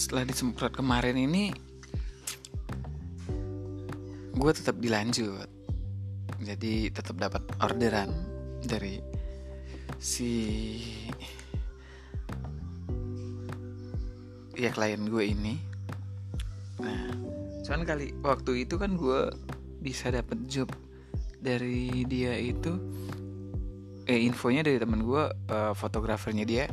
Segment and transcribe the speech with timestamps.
[0.00, 1.52] setelah disemprot kemarin ini
[4.32, 5.44] gue tetap dilanjut.
[6.40, 8.08] Jadi tetap dapat orderan
[8.64, 8.96] dari
[10.00, 10.32] si
[14.56, 15.60] ya klien gue ini.
[16.80, 17.12] Nah
[17.60, 19.28] cuman kali waktu itu kan gue
[19.84, 20.72] bisa dapat job
[21.44, 22.72] dari dia itu
[24.08, 26.64] eh infonya dari temen gue uh, fotografernya dia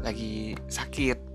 [0.00, 1.33] lagi sakit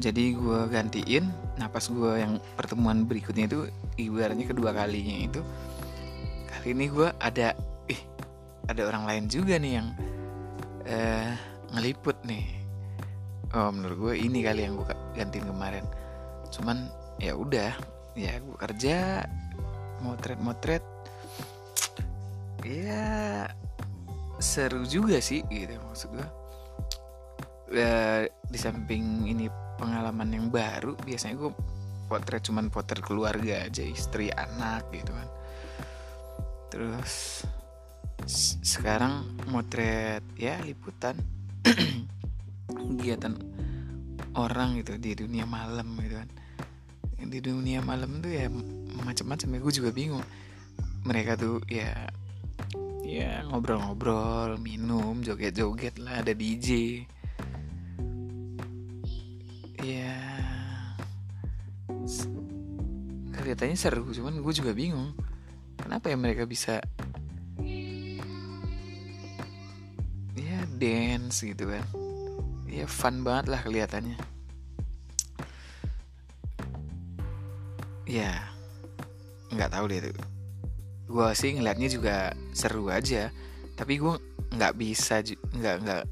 [0.00, 1.28] jadi gue gantiin.
[1.60, 3.68] Nah pas gue yang pertemuan berikutnya itu
[4.00, 5.40] ibaratnya kedua kalinya itu
[6.48, 7.52] kali ini gue ada
[7.86, 8.00] ih
[8.66, 9.88] ada orang lain juga nih yang
[10.88, 11.30] uh,
[11.76, 12.48] ngeliput nih.
[13.52, 15.84] Oh menurut gue ini kali yang gue gantiin kemarin.
[16.48, 16.88] Cuman
[17.20, 17.76] ya udah
[18.16, 19.28] ya gue kerja
[20.00, 20.84] motret motret.
[22.64, 23.44] Ya
[24.40, 26.28] seru juga sih gitu maksud gue
[27.76, 29.46] ya, di samping ini
[29.80, 31.52] pengalaman yang baru biasanya gue
[32.04, 35.28] potret cuman potret keluarga aja istri anak gitu kan.
[36.68, 37.42] Terus
[38.60, 41.16] sekarang motret ya liputan.
[42.68, 43.34] Kegiatan
[44.36, 46.28] orang gitu di dunia malam gitu kan.
[47.30, 48.52] Di dunia malam tuh ya
[49.00, 49.58] macam-macam ya.
[49.64, 50.26] Gue juga bingung.
[51.08, 52.10] Mereka tuh ya
[53.10, 57.02] ya ngobrol-ngobrol minum joget-joget lah ada DJ
[63.50, 65.10] kelihatannya seru cuman gue juga bingung.
[65.74, 66.78] Kenapa ya mereka bisa
[70.38, 71.82] ya dance gitu kan.
[72.70, 74.14] Ya fun banget lah kelihatannya.
[78.06, 78.38] Ya
[79.50, 80.14] nggak tahu deh tuh.
[81.10, 83.34] Gue sih ngeliatnya juga seru aja.
[83.74, 84.14] Tapi gue
[84.54, 86.02] nggak bisa nggak nggak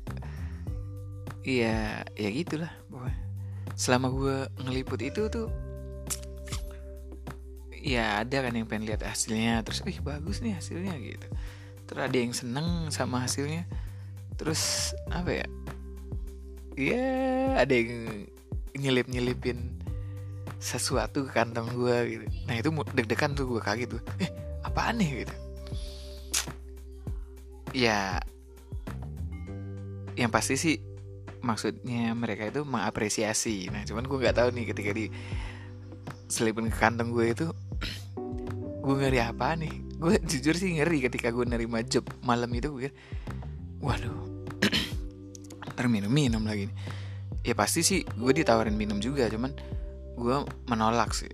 [1.47, 2.71] iya ya gitulah
[3.79, 5.68] selama gue ngeliput itu tuh
[7.83, 11.29] ya ada kan yang pengen lihat hasilnya terus ih bagus nih hasilnya gitu.
[11.89, 13.65] Terus ada yang seneng sama hasilnya.
[14.39, 15.47] Terus apa ya
[16.79, 17.07] ya
[17.59, 18.27] ada yang
[18.79, 19.75] nyelip nyelipin
[20.59, 22.25] sesuatu ke kantong gue gitu.
[22.47, 24.31] Nah itu deg-degan tuh gue kaget tuh eh
[24.63, 25.27] apaan nih?
[25.27, 25.35] Gitu.
[27.75, 28.23] Ya
[30.19, 30.77] yang pasti sih
[31.43, 33.71] maksudnya mereka itu mengapresiasi.
[33.71, 35.07] Nah cuman gue nggak tahu nih ketika di
[36.29, 37.47] selipin ke kantong gue itu
[38.79, 39.75] gue ngeri apa nih?
[39.99, 42.91] Gue jujur sih ngeri ketika gue nerima job malam itu gue
[43.79, 44.27] waduh
[45.75, 46.77] ntar minum minum lagi nih.
[47.47, 49.55] ya pasti sih gue ditawarin minum juga cuman
[50.19, 50.37] gue
[50.67, 51.31] menolak sih.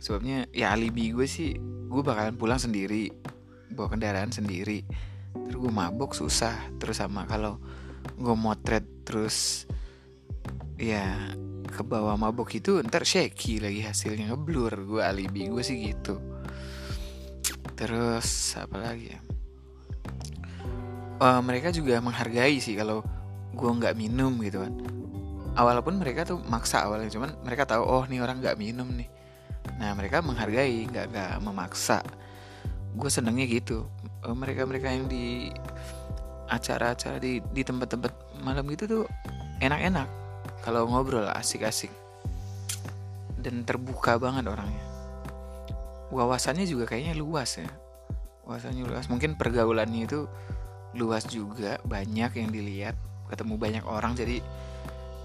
[0.00, 3.12] Sebabnya ya alibi gue sih gue bakalan pulang sendiri
[3.72, 4.84] bawa kendaraan sendiri.
[5.36, 7.60] Terus gue mabok susah terus sama kalau
[8.16, 9.68] gue motret terus
[10.80, 11.12] ya
[11.66, 14.72] ke bawah mabok itu ntar shaky lagi hasilnya ngeblur.
[14.88, 16.35] Gue alibi gue sih gitu
[17.76, 19.20] terus apa lagi ya?
[21.16, 23.04] Uh, mereka juga menghargai sih kalau
[23.52, 24.72] gue nggak minum gitu kan.
[25.56, 29.08] Awalpun mereka tuh maksa awalnya cuman mereka tahu oh nih orang nggak minum nih.
[29.76, 32.00] Nah mereka menghargai nggak nggak memaksa.
[32.96, 33.84] Gue senengnya gitu.
[34.24, 35.52] Oh, mereka mereka yang di
[36.48, 39.04] acara-acara di di tempat-tempat malam gitu tuh
[39.60, 40.08] enak-enak.
[40.64, 41.92] Kalau ngobrol asik-asik.
[43.36, 44.85] Dan terbuka banget orangnya
[46.10, 47.68] wawasannya juga kayaknya luas ya.
[48.46, 49.06] Wawasannya luas.
[49.10, 50.30] Mungkin pergaulannya itu
[50.96, 52.96] luas juga banyak yang dilihat
[53.26, 54.38] ketemu banyak orang jadi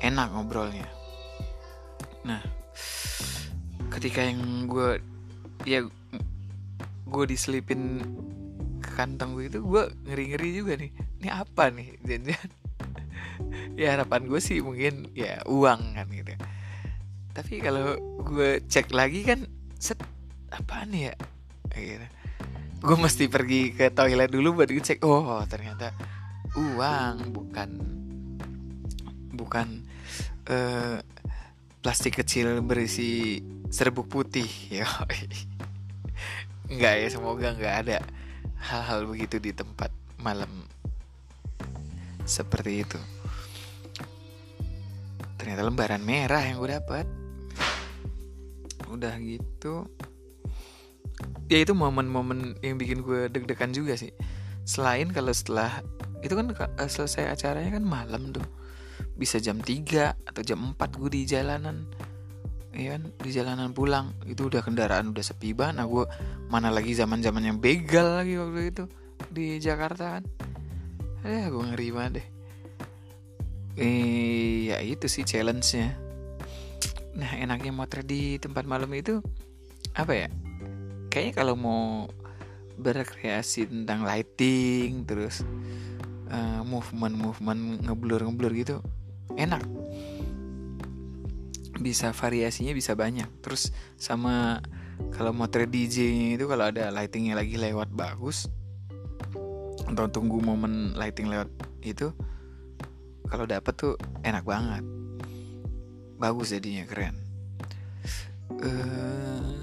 [0.01, 0.89] enak ngobrolnya.
[2.25, 2.41] Nah
[3.93, 4.97] ketika yang gue
[5.67, 5.85] ya
[7.11, 8.01] gue diselipin
[8.81, 10.91] ke kantong gue itu gue ngeri ngeri juga nih.
[11.21, 11.87] Ini apa nih?
[12.01, 12.49] Jangan
[13.81, 16.33] ya harapan gue sih mungkin ya uang kan gitu.
[17.31, 19.45] Tapi kalau gue cek lagi kan
[19.79, 20.01] set
[20.51, 21.15] apa nih ya?
[21.71, 22.07] Gitu
[22.81, 25.93] gue mesti pergi ke toilet dulu buat cek oh ternyata
[26.57, 27.69] uang bukan
[29.37, 29.85] bukan
[30.49, 30.97] uh,
[31.85, 34.49] plastik kecil berisi serbuk putih.
[34.81, 34.87] Ya
[36.71, 37.97] nggak ya semoga nggak ada
[38.63, 40.47] hal-hal begitu di tempat malam
[42.23, 42.99] seperti itu.
[45.35, 47.05] Ternyata lembaran merah yang gue dapat
[48.87, 49.87] udah gitu
[51.51, 54.15] ya itu momen-momen yang bikin gue deg-degan juga sih.
[54.63, 55.83] Selain kalau setelah
[56.23, 56.47] itu kan
[56.87, 58.47] selesai acaranya kan malam tuh.
[59.19, 61.83] Bisa jam 3 atau jam 4 gue di jalanan.
[62.71, 63.11] Ya kan?
[63.19, 64.15] Di jalanan pulang.
[64.23, 65.83] Itu udah kendaraan udah sepi banget.
[65.83, 66.07] Nah gue
[66.47, 68.83] mana lagi zaman zaman yang begal lagi waktu itu
[69.27, 70.23] di Jakarta kan?
[71.27, 72.27] Eh gue ngeri banget deh.
[73.75, 75.99] Eh ya itu sih challenge-nya.
[77.19, 79.19] Nah enaknya motret di tempat malam itu
[79.91, 80.31] apa ya
[81.11, 82.07] kayaknya kalau mau
[82.79, 85.43] berkreasi tentang lighting terus
[86.31, 88.79] uh, movement movement ngeblur ngeblur gitu
[89.35, 89.61] enak.
[91.77, 93.27] Bisa variasinya bisa banyak.
[93.43, 94.63] Terus sama
[95.11, 98.47] kalau motret DJ itu kalau ada lightingnya lagi lewat bagus
[99.91, 101.51] atau tunggu momen lighting lewat
[101.83, 102.15] itu
[103.27, 103.93] kalau dapet tuh
[104.23, 104.83] enak banget.
[106.15, 107.17] Bagus jadinya keren.
[108.61, 109.60] Uh,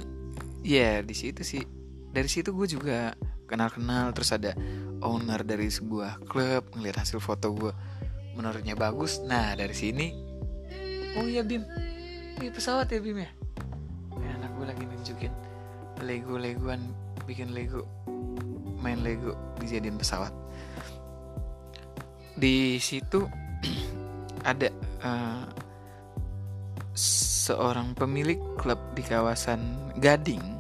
[0.69, 1.65] ya di situ sih.
[2.12, 3.17] Dari situ gue juga
[3.49, 4.53] kenal-kenal terus ada
[5.00, 7.73] owner dari sebuah klub ngeliat hasil foto gue
[8.37, 9.25] menurutnya bagus.
[9.25, 10.12] Nah dari sini
[11.17, 11.65] oh iya Bim.
[12.38, 13.31] Ini pesawat ya Bim ya,
[14.15, 15.32] ya anak gue lagi nunjukin
[16.05, 16.79] Lego Legoan
[17.26, 17.82] bikin Lego
[18.79, 20.31] main Lego dijadiin pesawat.
[22.38, 23.26] Di situ
[24.50, 24.71] ada
[25.03, 25.43] uh,
[26.94, 30.58] seorang pemilik klub di kawasan Gading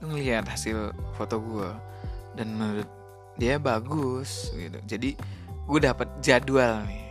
[0.00, 1.70] ngelihat hasil foto gue
[2.36, 2.88] dan menurut
[3.36, 4.80] dia bagus gitu.
[4.88, 5.16] Jadi
[5.68, 7.08] gue dapat jadwal nih.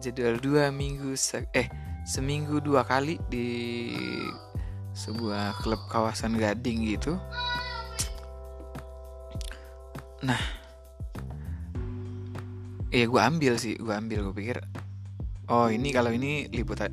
[0.00, 1.68] Jadwal dua minggu se eh
[2.04, 3.48] seminggu dua kali di
[4.92, 7.16] sebuah klub kawasan Gading gitu.
[10.24, 10.40] Nah
[12.92, 14.28] ya gue ambil sih gue ambil.
[14.30, 14.56] Gue pikir
[15.48, 16.92] oh ini kalau ini liputan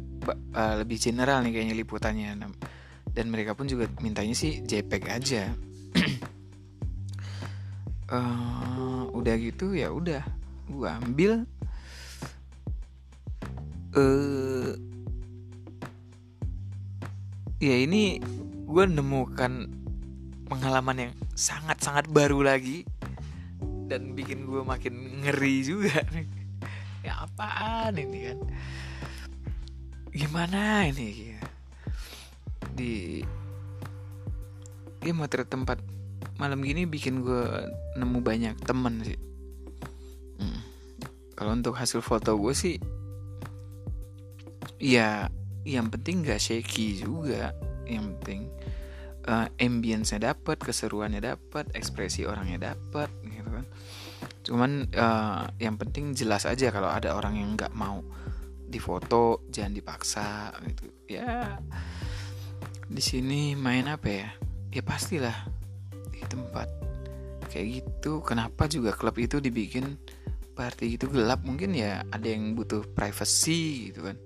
[0.56, 2.30] uh, lebih general nih kayaknya liputannya
[3.13, 5.54] dan mereka pun juga mintanya sih JPEG aja.
[8.10, 10.25] Uh, udah gitu ya udah
[10.69, 11.31] gue ambil.
[13.94, 14.74] Uh,
[17.62, 18.18] ya ini
[18.65, 19.69] gue nemukan
[20.50, 22.86] pengalaman yang sangat-sangat baru lagi.
[23.86, 26.01] Dan bikin gue makin ngeri juga
[27.04, 28.39] ya apaan ini kan?
[30.10, 31.36] Gimana ini?
[31.36, 31.53] ya?
[32.74, 33.22] Di
[35.04, 35.80] ya motret tempat
[36.40, 37.46] malam gini bikin gue
[38.00, 39.20] nemu banyak temen sih.
[40.34, 40.60] Hmm.
[41.38, 42.75] kalau untuk hasil foto gue sih
[44.81, 45.30] ya
[45.64, 47.56] yang penting gak shaky juga.
[47.84, 48.42] Yang penting
[49.28, 53.66] uh, ambience-nya dapat keseruannya dapat ekspresi orangnya dapat gitu kan.
[54.44, 58.04] Cuman uh, yang penting jelas aja kalau ada orang yang nggak mau
[58.68, 60.86] difoto jangan dipaksa gitu.
[61.08, 61.60] Ya
[62.94, 64.30] di sini main apa ya?
[64.69, 65.50] Ya pastilah
[66.13, 66.69] di tempat
[67.50, 68.22] kayak gitu.
[68.22, 69.98] Kenapa juga klub itu dibikin
[70.54, 74.18] party itu gelap mungkin ya ada yang butuh privacy gitu kan.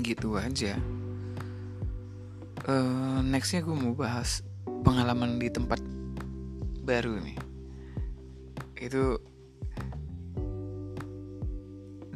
[0.00, 0.80] Gitu aja.
[2.64, 5.84] Uh, nextnya gue mau bahas pengalaman di tempat
[6.84, 7.36] baru nih.
[8.80, 9.20] Itu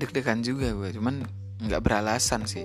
[0.00, 1.20] deg-degan juga gue cuman
[1.68, 2.64] nggak beralasan sih.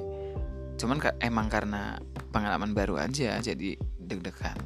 [0.80, 2.00] Cuman emang karena
[2.38, 4.62] pengalaman baru aja jadi deg-degan.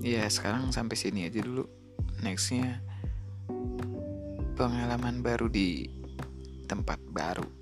[0.00, 1.68] Ya sekarang sampai sini aja dulu.
[2.24, 2.80] Nextnya
[4.56, 5.92] pengalaman baru di
[6.64, 7.59] tempat baru